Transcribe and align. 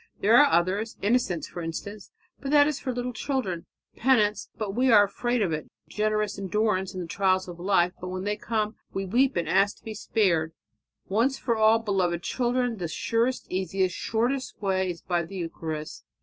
"There 0.19 0.35
are 0.35 0.51
others, 0.51 0.97
innocence, 1.03 1.47
for 1.47 1.61
instance, 1.61 2.09
but 2.39 2.49
that 2.49 2.65
is 2.65 2.79
for 2.79 2.91
little 2.91 3.13
children; 3.13 3.67
penance, 3.97 4.49
but 4.57 4.73
we 4.73 4.91
are 4.91 5.03
afraid 5.03 5.43
of 5.43 5.53
it; 5.53 5.69
generous 5.87 6.39
endurance 6.39 6.95
of 6.95 7.01
the 7.01 7.05
trials 7.05 7.47
of 7.47 7.59
life, 7.59 7.93
but 8.01 8.07
when 8.07 8.23
they 8.23 8.35
come 8.35 8.77
we 8.93 9.05
weep 9.05 9.35
and 9.35 9.47
ask 9.47 9.77
to 9.77 9.83
be 9.83 9.93
spared. 9.93 10.53
Once 11.07 11.37
for 11.37 11.55
all, 11.55 11.77
beloved 11.77 12.23
children, 12.23 12.77
the 12.77 12.87
surest, 12.87 13.45
easiest, 13.51 13.95
shortest 13.95 14.59
way 14.59 14.89
is 14.89 15.03
by 15.03 15.21
the 15.23 15.35
Eucharist. 15.35 16.03